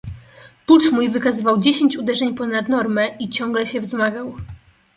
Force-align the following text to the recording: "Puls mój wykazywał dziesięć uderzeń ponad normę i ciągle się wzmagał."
"Puls 0.65 0.91
mój 0.91 1.09
wykazywał 1.09 1.59
dziesięć 1.59 1.97
uderzeń 1.97 2.35
ponad 2.35 2.69
normę 2.69 3.07
i 3.19 3.29
ciągle 3.29 3.67
się 3.67 3.79
wzmagał." 3.79 4.35